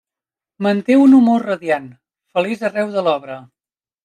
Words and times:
Manté 0.67 0.95
un 1.01 1.13
humor 1.17 1.45
radiant, 1.49 1.85
feliç 2.35 2.65
arreu 2.71 2.91
de 2.97 3.05
l'obra. 3.11 3.39